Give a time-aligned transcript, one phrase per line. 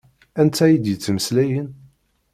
[0.41, 1.67] Anta i d-yettmeslayen?